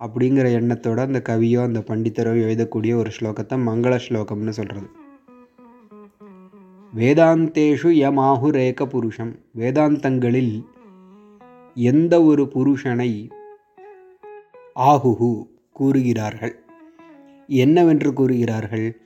அப்படிங்கிற 0.00 0.46
எண்ணத்தோட 0.60 0.98
அந்த 0.98 1.22
கவியோ 1.28 1.62
அந்த 1.62 1.78
பண்டித்தரோ 1.78 2.32
எழுதக்கூடிய 2.42 2.94
ஒரு 2.94 3.10
ஸ்லோகத்தை 3.20 3.56
மங்கள 3.68 3.98
ஸ்லோகம்னு 4.08 4.48
சொல்கிறது 4.48 4.88
வேதாந்தேஷு 6.96 7.90
யமாஹுரேக 8.02 8.84
புருஷம் 8.86 9.38
வேதாந்தங்களில் 9.58 10.64
எந்த 11.74 12.22
ஒரு 12.22 12.42
புருஷனை 12.42 13.28
ஆகுஹு 14.80 15.44
கூறுகிறார்கள்? 15.72 16.54
என்னவென்று 17.46 18.12
கூறுகிறார்கள்? 18.12 19.00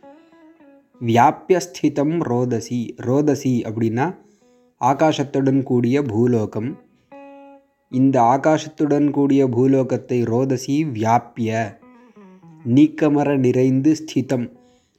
வியாபியஸ்திதம் 1.00 2.14
ரோதசி. 2.20 2.94
ரோதசி 2.96 3.62
அப்படின்னா 3.62 4.16
ஆகாசத்துடன் 4.80 5.62
கூடிய 5.62 6.02
பூலோகம். 6.02 6.78
இந்த 7.92 8.22
ஆகாசத்துடன் 8.22 9.10
கூடிய 9.10 9.48
பூலோகத்தை 9.48 10.22
ரோதசி 10.22 10.84
வியாப்பிய. 10.84 11.78
நீக்கமர 12.74 13.36
நிறைந்து 13.36 13.94
ஸ்திதம் 13.94 14.52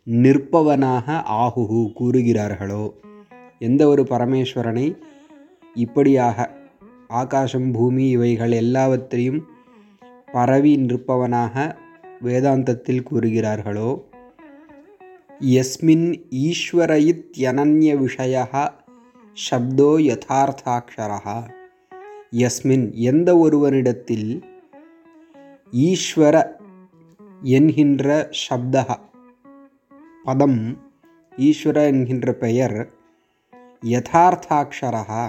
நிற்பவனாக 0.03 1.23
ஆகுகு 1.29 1.91
கூறுகிறார்களோ? 1.99 2.93
எந்த 3.59 3.87
ஒரு 3.87 4.03
பரமேஸ்வரனை 4.03 4.97
இப்படியாக 5.73 6.51
ஆகாசம் 7.07 7.71
பூமி 7.71 8.09
இவைகள் 8.09 8.51
எல்லாவற்றையும் 8.51 9.47
பரவி 10.31 10.75
நிற்பவனாக 10.77 11.75
வேதாந்தத்தில் 12.23 13.05
கூறுகிறார்களோ? 13.11 14.01
எஸ்மின் 15.39 16.23
ஈஸ்வர 16.29 16.91
இத்யனன்ய 17.11 17.97
விஷய 17.97 18.47
சப்தோ 19.49 19.91
யதார்த்தாட்சரா 19.97 21.43
யஸ்மின் 22.33 22.83
எந்த 22.95 23.29
ஒருவனிடத்தில் 23.37 24.29
ஈஸ்வர 25.73 26.35
என்கின்ற 27.41 28.07
சப்தகா 28.41 28.97
பதம் 30.23 30.61
ஈஸ்வர 31.39 31.83
என்கின்ற 31.85 32.33
பெயர் 32.33 32.77
யதார்த்தாட்சரா 33.83 35.25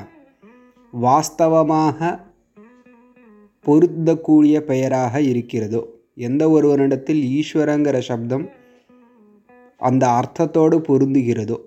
வாஸ்தவமாக 0.93 2.12
பொருந்தக்கூடிய 3.66 4.65
பெயராக 4.65 5.22
இருக்கிறதோ 5.22 5.82
எந்த 6.28 6.50
ஒருவனிடத்தில் 6.50 7.22
ஈஸ்வரங்கிற 7.38 7.98
சப்தம் 8.00 8.48
அந்த 9.81 10.06
அர்த்தத்தோடு 10.10 10.78
பொருந்துகிறதோ 10.78 11.60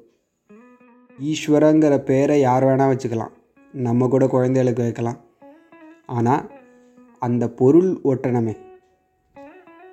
ஈஸ்வரங்கிற 1.19 1.95
பெயரை 2.03 2.39
யார் 2.39 2.63
வேணால் 2.63 2.91
வச்சுக்கலாம். 2.91 3.34
நம்ம 3.75 4.07
கூட 4.07 4.27
குழந்தைகளுக்கு 4.27 4.83
வைக்கலாம். 4.83 5.19
ஆனால் 6.05 6.51
அந்த 7.19 7.49
பொருள் 7.49 7.99
ஒட்டணமே. 8.03 8.55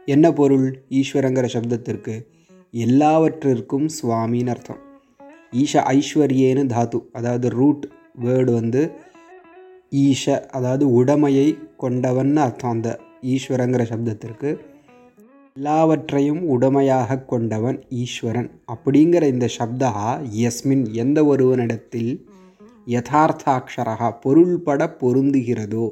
என்ன 0.05 0.33
பொருள்? 0.33 0.85
ஈஸ்வரங்கிற 0.91 1.49
சப்தத்திற்கு 1.53 2.27
எல்லாவற்றிற்கும் 2.71 3.87
சுவாமின்னு 4.03 4.47
அர்த்தம். 4.47 4.79
ஈஷ 5.53 5.83
ஐஸ்வர்யேன்னு 5.95 6.65
தாத்து 6.75 7.01
அதாவது 7.13 7.49
ரூட் 7.49 7.87
வேர்டு 8.23 8.53
வந்து 8.53 8.93
ஈஷ 9.91 10.47
அதாவது 10.49 11.05
உடமையை 11.05 11.59
கொண்டவன் 11.77 12.37
அர்த்தம் 12.37 12.71
அந்த 12.71 13.01
ஈஸ்வரங்கிற 13.23 13.85
சப்தத்திற்கு. 13.93 14.59
எல்லாவற்றையும் 15.55 16.43
உடமையாக 16.49 17.19
கொண்டவன் 17.19 17.85
ஈஸ்வரன். 17.89 18.51
அப்படிங்கிற 18.75 19.23
இந்த 19.29 19.49
சப்தா 19.59 19.91
எஸ்மின் 20.49 20.91
எந்த 20.93 21.25
ஒருவனிடத்தில் 21.25 22.27
யதார்த்தாட்சரா 22.87 24.21
பொருள்பட 24.21 24.97
பொருந்துகிறதோ? 25.01 25.91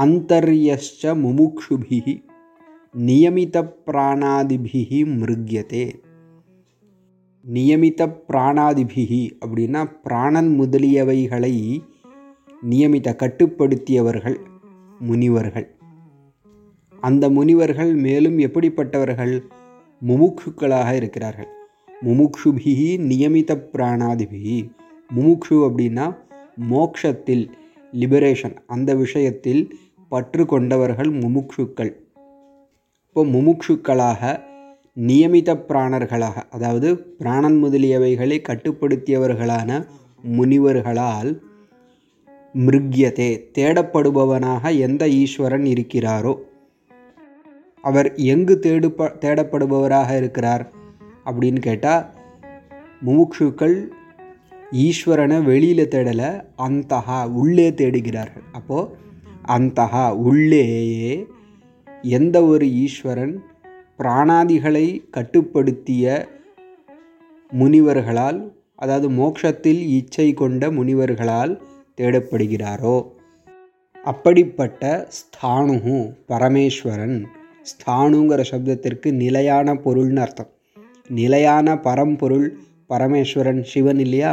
அந்தர்யச்ச 0.00 1.02
முமுக்ஷுபிஹி 1.02 2.22
நியமித 2.98 3.74
பிராணாதிபிஹி 3.86 5.04
மிருக்யதே. 5.04 5.94
நியமித 7.52 8.20
பிராணாதிபிஹி 8.28 9.30
அப்படின்னா 9.46 9.90
பிராணன் 10.02 10.60
முதலியவைகளை 10.60 11.80
நியமித 12.70 13.16
கட்டுப்படுத்தியவர்கள் 13.16 14.36
முனிவர்கள். 14.98 15.76
அந்த 17.00 17.30
முனிவர்கள் 17.30 17.94
மேலும் 17.94 18.38
எப்படிப்பட்டவர்கள்? 18.38 19.42
முமுக்ஷுக்களாக 20.06 20.94
இருக்கிறார்கள். 20.94 21.48
முமுக்ஷுபிஹி 22.02 22.98
நியமித 22.98 23.68
பிராணாதிபிஹி 23.72 24.70
முமுக்ஷு 25.10 25.56
அப்படின்னா 25.66 26.06
மோக்ஷத்தில் 26.70 27.44
லிபரேஷன் 27.92 28.56
அந்த 28.66 28.94
விஷயத்தில் 28.94 29.62
பற்று 30.08 30.46
கொண்டவர்கள் 30.46 31.10
முமுக்ஷுக்கள். 31.18 31.92
இப்போ 33.06 33.24
முமுக்ஷுக்களாக 33.24 34.40
நியமித 34.96 35.50
பிராணர்களாக 35.68 36.36
அதாவது 36.50 36.88
பிராணன் 37.18 37.64
முதலியவைகளை 37.64 38.38
கட்டுப்படுத்தியவர்களான 38.48 39.70
முனிவர்களால் 40.24 41.30
மிருக்யதே 42.54 43.30
தேடப்படுபவனாக 43.58 44.78
எந்த 44.78 45.08
ஈஸ்வரன் 45.08 45.64
இருக்கிறாரோ 45.64 46.34
அவர் 47.84 48.14
எங்கு 48.14 48.54
தேடுப 48.62 49.08
தேடப்படுபவராக 49.20 50.16
இருக்கிறார் 50.16 50.64
அப்படின்னு 51.24 51.58
கேட்டால் 51.58 52.04
முமுக்ஷுக்கள் 53.04 53.76
ஈஸ்வரனை 54.74 55.42
வெளியில் 55.42 55.88
தேடலை 55.88 56.44
அந்தஹா 56.58 57.30
உள்ளே 57.30 57.70
தேடுகிறார்கள். 57.70 58.46
அப்போது 58.52 58.90
அந்தஹா 59.48 60.10
உள்ளேயே 60.10 61.26
எந்த 62.02 62.44
ஒரு 62.44 62.66
ஈஸ்வரன் 62.72 63.42
பிராணாதிகளை 63.98 64.86
கட்டுப்படுத்திய 65.10 66.26
முனிவர்களால் 67.52 68.52
அதாவது 68.74 69.10
மோட்சத்தில் 69.10 69.82
இச்சை 69.88 70.34
கொண்ட 70.34 70.70
முனிவர்களால் 70.70 71.60
தேடப்படுகிறாரோ? 72.00 73.06
அப்படிப்பட்ட 74.04 75.08
ஸ்தானு 75.18 76.14
பரமேஸ்வரன் 76.28 77.24
ஸ்தானுங்கிற 77.70 78.44
சப்தத்திற்கு 78.50 79.12
நிலையான 79.12 79.74
பொருள்னு 79.74 80.16
அர்த்தம். 80.16 80.50
நிலையான 81.08 81.76
பரம்பொருள் 81.78 82.56
பரமேஸ்வரன் 82.88 83.62
சிவன் 83.62 83.98
இல்லையா? 83.98 84.32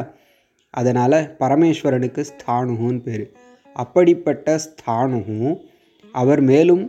அதனால் 0.72 1.36
பரமேஸ்வரனுக்கு 1.40 2.24
ஸ்தானுகுன்னு 2.32 3.02
பேர். 3.02 3.32
அப்படிப்பட்ட 3.74 4.60
ஸ்தானு 4.66 5.60
அவர் 6.12 6.42
மேலும் 6.42 6.84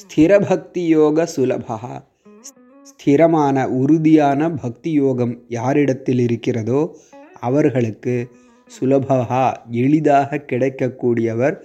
ஸ்திரபக்தி 0.00 0.82
யோக 0.86 1.28
சுலபா. 1.36 1.78
ஸ்திரமான 2.90 3.66
உறுதியான 3.80 4.50
பக்தி 4.50 4.92
யோகம் 4.92 5.34
யாரிடத்தில் 5.48 6.18
இருக்கிறதோ 6.18 6.80
அவர்களுக்கு 7.40 8.30
சுலபகா 8.80 9.44
எளிதாக 9.70 10.40
கிடைக்கக்கூடியவர். 10.50 11.56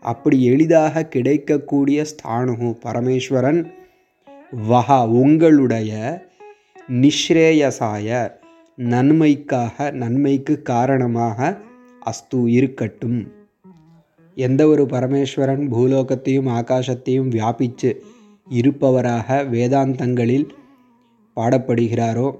அப்படி 0.00 0.44
எளிதாக 0.44 1.04
கிடைக்கக்கூடிய 1.04 2.04
ஸ்தானு 2.12 2.68
பரமேஸ்வரன். 2.84 3.60
வஹா 4.70 5.00
உங்களுடைய 5.22 5.92
நிஸ்ரேயசாய 7.00 8.37
நன்மைக்காக 8.78 9.90
நன்மைக்கு 9.90 10.62
காரணமாக 10.62 11.58
அஸ்து 12.00 12.50
இருக்கட்டும். 12.50 13.28
எந்த 14.34 14.66
ஒரு 14.66 14.82
பரமேஸ்வரன் 14.82 15.70
பூலோகத்தையும் 15.72 16.48
ஆகாசத்தையும் 16.48 17.28
வியாபித்து 17.28 18.02
இருப்பவராக 18.50 19.42
வேதாந்தங்களில் 19.52 20.48
பாடப்படுகிறாரோ 21.36 22.30